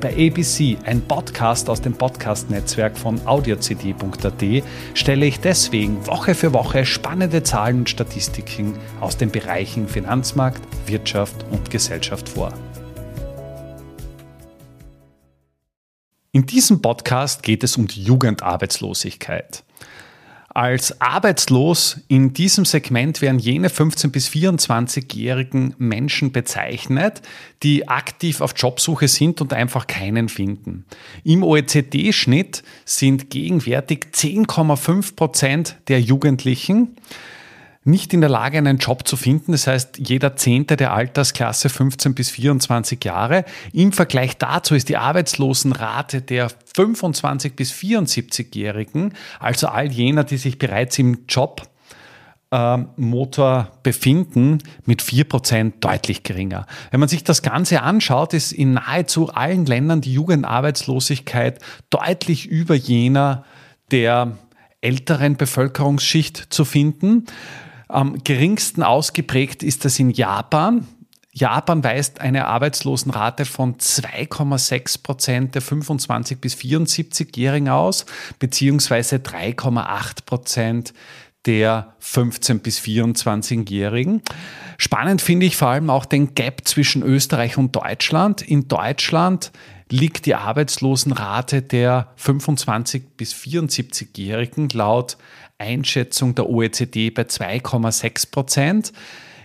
Bei 0.00 0.12
ABC, 0.12 0.76
ein 0.84 1.00
Podcast 1.00 1.70
aus 1.70 1.80
dem 1.80 1.94
Podcast-Netzwerk 1.94 2.98
von 2.98 3.26
audiocd.at, 3.26 4.62
stelle 4.92 5.26
ich 5.26 5.40
deswegen 5.40 6.06
Woche 6.06 6.34
für 6.34 6.52
Woche 6.52 6.84
spannende 6.84 7.42
Zahlen 7.42 7.78
und 7.78 7.90
Statistiken 7.90 8.74
aus 9.00 9.16
den 9.16 9.30
Bereichen 9.30 9.88
Finanzmarkt, 9.88 10.60
Wirtschaft 10.86 11.46
und 11.50 11.70
Gesellschaft 11.70 12.28
vor. 12.28 12.52
In 16.32 16.44
diesem 16.44 16.82
Podcast 16.82 17.42
geht 17.42 17.64
es 17.64 17.78
um 17.78 17.86
die 17.86 18.02
Jugendarbeitslosigkeit. 18.02 19.64
Als 20.56 21.02
arbeitslos 21.02 22.00
in 22.08 22.32
diesem 22.32 22.64
Segment 22.64 23.20
werden 23.20 23.38
jene 23.38 23.68
15- 23.68 24.08
bis 24.08 24.30
24-jährigen 24.30 25.74
Menschen 25.76 26.32
bezeichnet, 26.32 27.20
die 27.62 27.88
aktiv 27.88 28.40
auf 28.40 28.54
Jobsuche 28.56 29.06
sind 29.06 29.42
und 29.42 29.52
einfach 29.52 29.86
keinen 29.86 30.30
finden. 30.30 30.86
Im 31.24 31.42
OECD-Schnitt 31.42 32.62
sind 32.86 33.28
gegenwärtig 33.28 34.06
10,5 34.14 35.14
Prozent 35.14 35.76
der 35.88 36.00
Jugendlichen 36.00 36.96
nicht 37.86 38.12
in 38.12 38.20
der 38.20 38.30
Lage, 38.30 38.58
einen 38.58 38.78
Job 38.78 39.06
zu 39.06 39.16
finden. 39.16 39.52
Das 39.52 39.66
heißt, 39.66 39.98
jeder 39.98 40.36
Zehnte 40.36 40.76
der 40.76 40.92
Altersklasse 40.92 41.68
15 41.68 42.14
bis 42.14 42.30
24 42.30 43.02
Jahre. 43.04 43.44
Im 43.72 43.92
Vergleich 43.92 44.36
dazu 44.36 44.74
ist 44.74 44.88
die 44.88 44.96
Arbeitslosenrate 44.96 46.20
der 46.20 46.48
25 46.74 47.54
bis 47.54 47.72
74-Jährigen, 47.72 49.14
also 49.38 49.68
all 49.68 49.90
jener, 49.90 50.24
die 50.24 50.36
sich 50.36 50.58
bereits 50.58 50.98
im 50.98 51.26
Job 51.28 51.62
ähm, 52.52 52.88
Motor 52.96 53.72
befinden, 53.82 54.58
mit 54.84 55.02
4% 55.02 55.74
deutlich 55.80 56.22
geringer. 56.22 56.66
Wenn 56.90 57.00
man 57.00 57.08
sich 57.08 57.24
das 57.24 57.42
Ganze 57.42 57.82
anschaut, 57.82 58.34
ist 58.34 58.52
in 58.52 58.74
nahezu 58.74 59.30
allen 59.30 59.66
Ländern 59.66 60.00
die 60.00 60.12
Jugendarbeitslosigkeit 60.12 61.60
deutlich 61.90 62.46
über 62.46 62.74
jener 62.74 63.44
der 63.90 64.38
älteren 64.80 65.36
Bevölkerungsschicht 65.36 66.36
zu 66.50 66.64
finden. 66.64 67.26
Am 67.88 68.22
geringsten 68.24 68.82
ausgeprägt 68.82 69.62
ist 69.62 69.84
das 69.84 69.98
in 69.98 70.10
Japan. 70.10 70.86
Japan 71.32 71.84
weist 71.84 72.20
eine 72.22 72.46
Arbeitslosenrate 72.46 73.44
von 73.44 73.76
2,6 73.76 75.02
Prozent 75.02 75.54
der 75.54 75.62
25- 75.62 76.36
bis 76.36 76.54
74-Jährigen 76.54 77.68
aus, 77.68 78.06
beziehungsweise 78.38 79.16
3,8 79.16 80.24
Prozent 80.24 80.94
der 81.44 81.94
15- 82.02 82.60
bis 82.60 82.80
24-Jährigen. 82.80 84.22
Spannend 84.78 85.20
finde 85.20 85.46
ich 85.46 85.56
vor 85.56 85.68
allem 85.68 85.90
auch 85.90 86.06
den 86.06 86.34
Gap 86.34 86.62
zwischen 86.64 87.02
Österreich 87.02 87.58
und 87.58 87.76
Deutschland. 87.76 88.42
In 88.42 88.66
Deutschland 88.68 89.52
liegt 89.90 90.26
die 90.26 90.34
Arbeitslosenrate 90.34 91.62
der 91.62 92.12
25- 92.18 93.02
bis 93.16 93.32
74-Jährigen 93.34 94.68
laut 94.70 95.16
Einschätzung 95.58 96.34
der 96.34 96.48
OECD 96.48 97.10
bei 97.10 97.22
2,6 97.22 98.30
Prozent. 98.30 98.92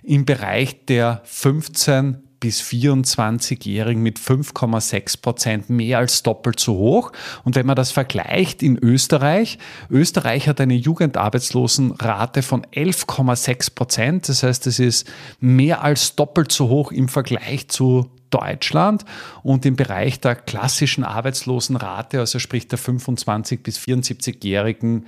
Im 0.03 0.25
Bereich 0.25 0.85
der 0.85 1.21
15 1.25 2.17
bis 2.39 2.59
24-Jährigen 2.63 4.01
mit 4.01 4.19
5,6 4.19 5.21
Prozent 5.21 5.69
mehr 5.69 5.99
als 5.99 6.23
doppelt 6.23 6.59
so 6.59 6.73
hoch. 6.73 7.11
Und 7.43 7.55
wenn 7.55 7.67
man 7.67 7.75
das 7.75 7.91
vergleicht 7.91 8.63
in 8.63 8.79
Österreich, 8.79 9.59
Österreich 9.91 10.47
hat 10.47 10.59
eine 10.59 10.73
Jugendarbeitslosenrate 10.73 12.41
von 12.41 12.65
11,6 12.65 13.75
Prozent. 13.75 14.27
Das 14.27 14.41
heißt, 14.41 14.65
es 14.65 14.79
ist 14.79 15.07
mehr 15.39 15.83
als 15.83 16.15
doppelt 16.15 16.51
so 16.51 16.67
hoch 16.67 16.91
im 16.91 17.09
Vergleich 17.09 17.67
zu 17.67 18.09
Deutschland 18.31 19.05
und 19.43 19.65
im 19.65 19.75
Bereich 19.75 20.19
der 20.19 20.35
klassischen 20.35 21.03
Arbeitslosenrate, 21.03 22.19
also 22.19 22.39
sprich 22.39 22.67
der 22.67 22.79
25 22.79 23.61
bis 23.61 23.77
74-Jährigen, 23.77 25.05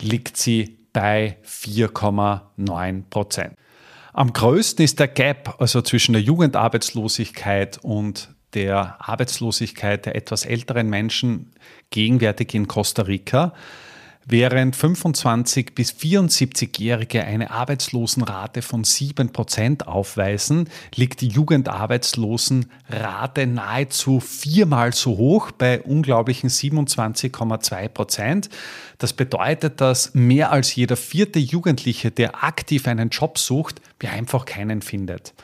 liegt 0.00 0.36
sie 0.36 0.78
bei 0.92 1.36
4,9 1.46 3.04
Prozent. 3.08 3.54
Am 4.12 4.32
größten 4.32 4.84
ist 4.84 4.98
der 4.98 5.08
Gap, 5.08 5.56
also 5.58 5.80
zwischen 5.80 6.12
der 6.12 6.22
Jugendarbeitslosigkeit 6.22 7.78
und 7.82 8.28
der 8.54 8.96
Arbeitslosigkeit 8.98 10.04
der 10.04 10.16
etwas 10.16 10.44
älteren 10.44 10.90
Menschen 10.90 11.52
gegenwärtig 11.90 12.54
in 12.54 12.68
Costa 12.68 13.02
Rica. 13.02 13.54
Während 14.24 14.76
25 14.76 15.74
bis 15.74 15.90
74-Jährige 15.90 17.24
eine 17.24 17.50
Arbeitslosenrate 17.50 18.62
von 18.62 18.84
7% 18.84 19.82
aufweisen, 19.82 20.68
liegt 20.94 21.22
die 21.22 21.28
Jugendarbeitslosenrate 21.28 23.48
nahezu 23.48 24.20
viermal 24.20 24.92
so 24.92 25.16
hoch 25.16 25.50
bei 25.50 25.82
unglaublichen 25.82 26.50
27,2%. 26.50 28.48
Das 28.98 29.12
bedeutet, 29.12 29.80
dass 29.80 30.14
mehr 30.14 30.52
als 30.52 30.76
jeder 30.76 30.96
vierte 30.96 31.40
Jugendliche, 31.40 32.12
der 32.12 32.44
aktiv 32.44 32.86
einen 32.86 33.08
Job 33.08 33.38
sucht, 33.38 33.80
einfach 34.10 34.46
keinen 34.46 34.82
findet. 34.82 35.34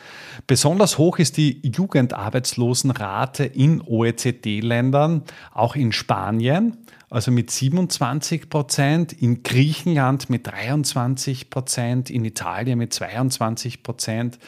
Besonders 0.46 0.98
hoch 0.98 1.18
ist 1.18 1.36
die 1.36 1.60
Jugendarbeitslosenrate 1.62 3.44
in 3.44 3.82
OECD-Ländern, 3.82 5.22
auch 5.52 5.76
in 5.76 5.92
Spanien 5.92 6.76
also 7.10 7.30
mit 7.30 7.50
27 7.50 8.50
Prozent, 8.50 9.12
in 9.12 9.42
Griechenland 9.42 10.28
mit 10.30 10.46
23 10.46 11.50
Prozent, 11.50 12.10
in 12.10 12.24
Italien 12.24 12.78
mit 12.78 12.92
22 12.92 13.82
Prozent 13.82 14.38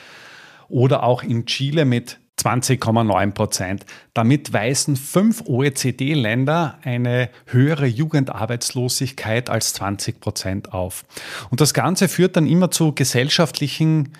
oder 0.68 1.02
auch 1.02 1.22
in 1.22 1.46
Chile 1.46 1.84
mit 1.84 2.18
20,9 2.38 3.32
Prozent. 3.32 3.84
Damit 4.14 4.52
weisen 4.52 4.96
fünf 4.96 5.42
OECD-Länder 5.46 6.78
eine 6.82 7.30
höhere 7.46 7.86
Jugendarbeitslosigkeit 7.86 9.50
als 9.50 9.74
20 9.74 10.20
Prozent 10.20 10.72
auf. 10.72 11.04
Und 11.50 11.60
das 11.60 11.74
Ganze 11.74 12.08
führt 12.08 12.36
dann 12.36 12.46
immer 12.46 12.70
zu 12.70 12.94
gesellschaftlichen 12.94 14.12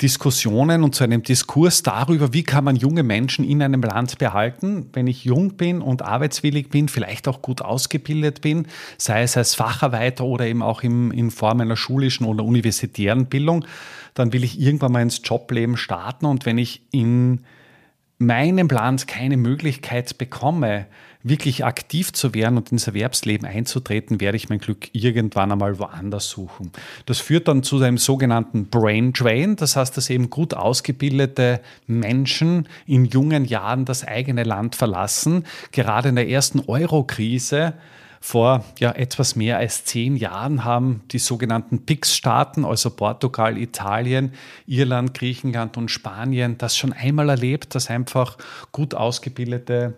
Diskussionen 0.00 0.84
und 0.84 0.94
zu 0.94 1.02
einem 1.02 1.24
Diskurs 1.24 1.82
darüber, 1.82 2.32
wie 2.32 2.44
kann 2.44 2.62
man 2.62 2.76
junge 2.76 3.02
Menschen 3.02 3.44
in 3.44 3.60
einem 3.60 3.82
Land 3.82 4.18
behalten, 4.18 4.88
wenn 4.92 5.08
ich 5.08 5.24
jung 5.24 5.56
bin 5.56 5.82
und 5.82 6.02
arbeitswillig 6.02 6.70
bin, 6.70 6.88
vielleicht 6.88 7.26
auch 7.26 7.42
gut 7.42 7.62
ausgebildet 7.62 8.40
bin, 8.40 8.68
sei 8.96 9.22
es 9.22 9.36
als 9.36 9.56
Facharbeiter 9.56 10.24
oder 10.24 10.46
eben 10.46 10.62
auch 10.62 10.84
im, 10.84 11.10
in 11.10 11.32
Form 11.32 11.60
einer 11.60 11.76
schulischen 11.76 12.26
oder 12.26 12.44
universitären 12.44 13.26
Bildung, 13.26 13.64
dann 14.14 14.32
will 14.32 14.44
ich 14.44 14.60
irgendwann 14.60 14.92
mal 14.92 15.02
ins 15.02 15.20
Jobleben 15.24 15.76
starten 15.76 16.26
und 16.26 16.46
wenn 16.46 16.58
ich 16.58 16.82
in 16.92 17.40
meinem 18.18 18.68
Land 18.68 19.06
keine 19.06 19.36
Möglichkeit 19.36 20.18
bekomme, 20.18 20.86
wirklich 21.22 21.64
aktiv 21.64 22.12
zu 22.12 22.34
werden 22.34 22.56
und 22.56 22.72
ins 22.72 22.86
Erwerbsleben 22.86 23.46
einzutreten, 23.46 24.20
werde 24.20 24.36
ich 24.36 24.48
mein 24.48 24.58
Glück 24.58 24.88
irgendwann 24.92 25.52
einmal 25.52 25.78
woanders 25.78 26.28
suchen. 26.28 26.72
Das 27.06 27.18
führt 27.20 27.48
dann 27.48 27.62
zu 27.62 27.80
einem 27.80 27.98
sogenannten 27.98 28.66
Brain 28.66 29.12
Drain, 29.12 29.56
das 29.56 29.76
heißt, 29.76 29.96
dass 29.96 30.10
eben 30.10 30.30
gut 30.30 30.54
ausgebildete 30.54 31.60
Menschen 31.86 32.68
in 32.86 33.04
jungen 33.04 33.44
Jahren 33.44 33.84
das 33.84 34.06
eigene 34.06 34.44
Land 34.44 34.74
verlassen. 34.74 35.44
Gerade 35.72 36.08
in 36.10 36.16
der 36.16 36.28
ersten 36.28 36.60
Euro-Krise 36.60 37.74
vor 38.20 38.64
ja, 38.78 38.92
etwas 38.92 39.36
mehr 39.36 39.58
als 39.58 39.84
zehn 39.84 40.16
Jahren 40.16 40.64
haben 40.64 41.02
die 41.12 41.18
sogenannten 41.18 41.84
PIX-Staaten, 41.84 42.64
also 42.64 42.90
Portugal, 42.90 43.56
Italien, 43.58 44.32
Irland, 44.66 45.14
Griechenland 45.14 45.76
und 45.76 45.90
Spanien, 45.90 46.58
das 46.58 46.76
schon 46.76 46.92
einmal 46.92 47.28
erlebt, 47.28 47.74
dass 47.74 47.90
einfach 47.90 48.38
gut 48.72 48.94
ausgebildete 48.94 49.94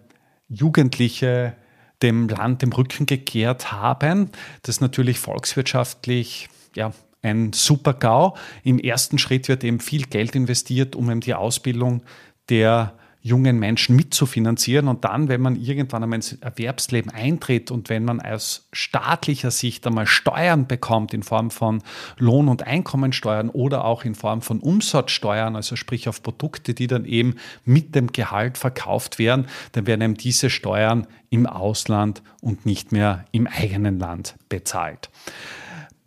Jugendliche 0.49 1.55
dem 2.02 2.28
Land 2.28 2.62
dem 2.62 2.72
Rücken 2.72 3.06
gekehrt 3.06 3.72
haben. 3.72 4.31
Das 4.62 4.76
ist 4.76 4.81
natürlich 4.81 5.19
volkswirtschaftlich 5.19 6.49
ja, 6.75 6.93
ein 7.23 7.52
super 7.52 7.94
GAU. 7.94 8.37
Im 8.64 8.78
ersten 8.78 9.19
Schritt 9.19 9.49
wird 9.49 9.64
eben 9.64 9.81
viel 9.81 10.05
Geld 10.05 10.34
investiert, 10.34 10.96
um 10.96 11.11
eben 11.11 11.20
die 11.20 11.34
Ausbildung 11.34 12.02
der 12.49 12.94
jungen 13.22 13.58
Menschen 13.58 13.96
mitzufinanzieren. 13.96 14.88
Und 14.88 15.05
dann, 15.05 15.28
wenn 15.28 15.40
man 15.40 15.56
irgendwann 15.56 16.02
einmal 16.02 16.17
ins 16.17 16.32
Erwerbsleben 16.34 17.11
eintritt 17.11 17.70
und 17.70 17.88
wenn 17.88 18.05
man 18.05 18.20
aus 18.20 18.69
staatlicher 18.72 19.50
Sicht 19.50 19.87
einmal 19.87 20.06
Steuern 20.06 20.67
bekommt 20.67 21.12
in 21.12 21.22
Form 21.22 21.50
von 21.50 21.82
Lohn- 22.19 22.49
und 22.49 22.67
Einkommensteuern 22.67 23.50
oder 23.50 23.84
auch 23.84 24.05
in 24.05 24.14
Form 24.14 24.43
von 24.43 24.61
Umsatzsteuern, 24.61 25.56
also 25.56 25.76
sprich 25.76 26.08
auf 26.08 26.22
Produkte, 26.22 26.75
die 26.75 26.87
dann 26.87 27.05
eben 27.05 27.37
mit 27.64 27.94
dem 27.94 28.12
Gehalt 28.12 28.56
verkauft 28.56 29.19
werden, 29.19 29.46
dann 29.73 29.87
werden 29.87 30.02
eben 30.02 30.14
diese 30.14 30.49
Steuern 30.49 31.06
im 31.28 31.46
Ausland 31.46 32.23
und 32.40 32.66
nicht 32.66 32.93
mehr 32.93 33.26
im 33.32 33.46
eigenen 33.46 33.99
Land 33.99 34.34
bezahlt. 34.49 35.11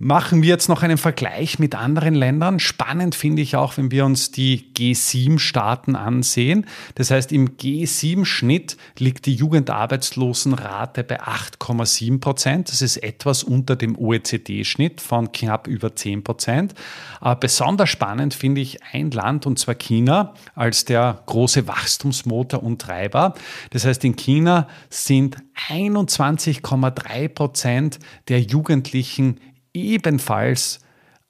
Machen 0.03 0.41
wir 0.41 0.49
jetzt 0.49 0.67
noch 0.67 0.83
einen 0.83 0.97
Vergleich 0.97 1.59
mit 1.59 1.75
anderen 1.75 2.13
Ländern. 2.13 2.59
Spannend 2.59 3.15
finde 3.15 3.41
ich 3.41 3.55
auch, 3.55 3.77
wenn 3.77 3.89
wir 3.89 4.03
uns 4.03 4.31
die 4.31 4.73
G7-Staaten 4.75 5.95
ansehen. 5.95 6.65
Das 6.95 7.09
heißt, 7.09 7.31
im 7.31 7.55
G7-Schnitt 7.55 8.75
liegt 8.99 9.25
die 9.27 9.33
Jugendarbeitslosenrate 9.35 11.05
bei 11.05 11.21
8,7 11.21 12.19
Prozent. 12.19 12.67
Das 12.67 12.81
ist 12.81 12.97
etwas 12.97 13.43
unter 13.43 13.77
dem 13.77 13.97
OECD-Schnitt 13.97 14.99
von 14.99 15.31
knapp 15.31 15.67
über 15.67 15.95
10 15.95 16.25
Prozent. 16.25 16.73
Aber 17.21 17.39
besonders 17.39 17.89
spannend 17.89 18.33
finde 18.33 18.59
ich 18.59 18.79
ein 18.91 19.09
Land, 19.09 19.45
und 19.45 19.57
zwar 19.57 19.75
China, 19.75 20.33
als 20.53 20.83
der 20.83 21.23
große 21.27 21.65
Wachstumsmotor 21.69 22.61
und 22.61 22.81
Treiber. 22.81 23.35
Das 23.69 23.85
heißt, 23.85 24.03
in 24.03 24.17
China 24.17 24.67
sind 24.89 25.37
21,3 25.69 27.29
Prozent 27.29 27.99
der 28.27 28.41
Jugendlichen 28.41 29.39
ebenfalls 29.73 30.79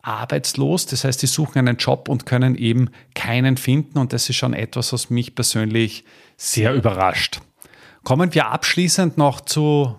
arbeitslos. 0.04 0.86
Das 0.86 1.04
heißt, 1.06 1.22
sie 1.22 1.28
suchen 1.28 1.60
einen 1.60 1.78
Job 1.78 2.10
und 2.10 2.26
können 2.26 2.56
eben 2.56 2.90
keinen 3.16 3.58
finden. 3.58 3.98
Und 3.98 4.14
das 4.14 4.30
ist 4.30 4.36
schon 4.36 4.54
etwas, 4.54 4.94
was 4.94 5.10
mich 5.10 5.34
persönlich 5.34 6.04
sehr 6.38 6.74
überrascht. 6.74 7.42
Kommen 8.04 8.34
wir 8.34 8.48
abschließend 8.48 9.18
noch 9.18 9.40
zu, 9.40 9.98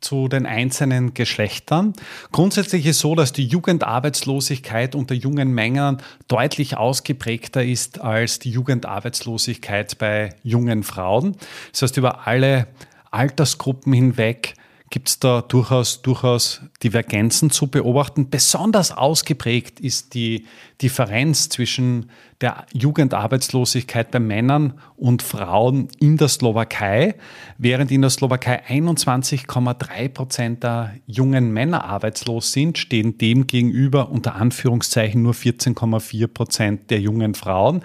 zu 0.00 0.26
den 0.26 0.44
einzelnen 0.44 1.14
Geschlechtern. 1.14 1.92
Grundsätzlich 2.32 2.84
ist 2.84 2.98
so, 2.98 3.14
dass 3.14 3.32
die 3.32 3.46
Jugendarbeitslosigkeit 3.46 4.96
unter 4.96 5.14
jungen 5.14 5.52
Männern 5.54 6.02
deutlich 6.26 6.76
ausgeprägter 6.76 7.64
ist 7.64 8.00
als 8.00 8.40
die 8.40 8.50
Jugendarbeitslosigkeit 8.50 9.98
bei 9.98 10.34
jungen 10.42 10.82
Frauen. 10.82 11.36
Das 11.70 11.82
heißt, 11.82 11.96
über 11.96 12.26
alle 12.26 12.66
Altersgruppen 13.12 13.92
hinweg 13.92 14.54
gibt 14.94 15.08
es 15.08 15.18
da 15.18 15.42
durchaus, 15.42 16.02
durchaus 16.02 16.60
Divergenzen 16.84 17.50
zu 17.50 17.66
beobachten. 17.66 18.30
Besonders 18.30 18.92
ausgeprägt 18.92 19.80
ist 19.80 20.14
die 20.14 20.46
Differenz 20.82 21.48
zwischen 21.48 22.10
der 22.44 22.66
Jugendarbeitslosigkeit 22.74 24.10
bei 24.10 24.20
Männern 24.20 24.74
und 24.98 25.22
Frauen 25.22 25.88
in 25.98 26.18
der 26.18 26.28
Slowakei, 26.28 27.14
während 27.56 27.90
in 27.90 28.02
der 28.02 28.10
Slowakei 28.10 28.62
21,3 28.68 30.08
Prozent 30.10 30.62
der 30.62 30.92
jungen 31.06 31.54
Männer 31.54 31.86
arbeitslos 31.86 32.52
sind, 32.52 32.76
stehen 32.76 33.16
dem 33.16 33.46
gegenüber 33.46 34.10
unter 34.10 34.34
Anführungszeichen 34.34 35.22
nur 35.22 35.32
14,4 35.32 36.26
Prozent 36.26 36.90
der 36.90 37.00
jungen 37.00 37.34
Frauen. 37.34 37.82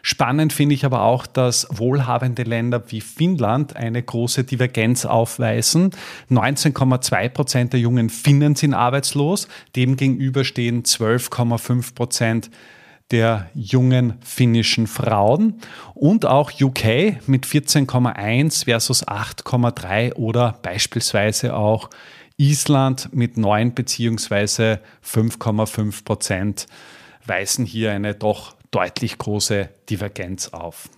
Spannend 0.00 0.54
finde 0.54 0.74
ich 0.74 0.86
aber 0.86 1.02
auch, 1.02 1.26
dass 1.26 1.66
wohlhabende 1.70 2.44
Länder 2.44 2.84
wie 2.88 3.02
Finnland 3.02 3.76
eine 3.76 4.02
große 4.02 4.44
Divergenz 4.44 5.04
aufweisen. 5.04 5.90
19,2 6.30 7.28
Prozent 7.28 7.72
der 7.74 7.80
jungen 7.80 8.08
Finnen 8.08 8.54
sind 8.54 8.72
arbeitslos. 8.72 9.48
Demgegenüber 9.76 10.44
stehen 10.44 10.84
12,5 10.84 11.94
Prozent 11.94 12.50
der 13.10 13.48
jungen 13.54 14.14
finnischen 14.22 14.86
Frauen 14.86 15.60
und 15.94 16.26
auch 16.26 16.52
UK 16.60 17.26
mit 17.26 17.46
14,1 17.46 18.64
versus 18.64 19.06
8,3 19.06 20.14
oder 20.14 20.58
beispielsweise 20.62 21.54
auch 21.54 21.88
Island 22.36 23.14
mit 23.14 23.36
9 23.36 23.74
beziehungsweise 23.74 24.80
5,5 25.04 26.04
Prozent 26.04 26.66
weisen 27.24 27.64
hier 27.64 27.92
eine 27.92 28.14
doch 28.14 28.54
deutlich 28.70 29.18
große 29.18 29.68
Divergenz 29.88 30.48
auf. 30.48 30.88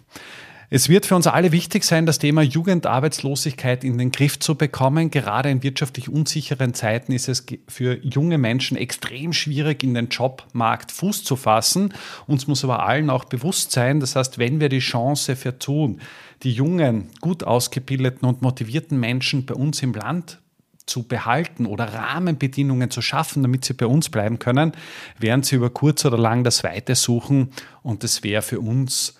Es 0.72 0.88
wird 0.88 1.04
für 1.04 1.16
uns 1.16 1.26
alle 1.26 1.50
wichtig 1.50 1.82
sein, 1.82 2.06
das 2.06 2.20
Thema 2.20 2.42
Jugendarbeitslosigkeit 2.42 3.82
in 3.82 3.98
den 3.98 4.12
Griff 4.12 4.38
zu 4.38 4.54
bekommen. 4.54 5.10
Gerade 5.10 5.50
in 5.50 5.64
wirtschaftlich 5.64 6.08
unsicheren 6.08 6.74
Zeiten 6.74 7.10
ist 7.10 7.28
es 7.28 7.44
für 7.66 7.98
junge 8.04 8.38
Menschen 8.38 8.76
extrem 8.76 9.32
schwierig, 9.32 9.82
in 9.82 9.94
den 9.94 10.10
Jobmarkt 10.10 10.92
Fuß 10.92 11.24
zu 11.24 11.34
fassen. 11.34 11.92
Uns 12.28 12.46
muss 12.46 12.62
aber 12.62 12.86
allen 12.86 13.10
auch 13.10 13.24
bewusst 13.24 13.72
sein, 13.72 13.98
das 13.98 14.14
heißt, 14.14 14.38
wenn 14.38 14.60
wir 14.60 14.68
die 14.68 14.78
Chance 14.78 15.34
vertun, 15.34 16.00
die 16.44 16.52
jungen, 16.52 17.08
gut 17.20 17.42
ausgebildeten 17.42 18.28
und 18.28 18.40
motivierten 18.40 19.00
Menschen 19.00 19.46
bei 19.46 19.54
uns 19.54 19.82
im 19.82 19.92
Land 19.92 20.38
zu 20.86 21.02
behalten 21.02 21.66
oder 21.66 21.92
Rahmenbedingungen 21.92 22.92
zu 22.92 23.02
schaffen, 23.02 23.42
damit 23.42 23.64
sie 23.64 23.74
bei 23.74 23.86
uns 23.86 24.08
bleiben 24.08 24.38
können, 24.38 24.70
werden 25.18 25.42
sie 25.42 25.56
über 25.56 25.70
kurz 25.70 26.04
oder 26.04 26.18
lang 26.18 26.44
das 26.44 26.62
Weite 26.62 26.94
suchen 26.94 27.50
und 27.82 28.04
es 28.04 28.22
wäre 28.22 28.42
für 28.42 28.60
uns 28.60 29.19